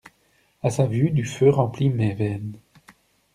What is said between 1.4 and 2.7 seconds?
remplit mes veines.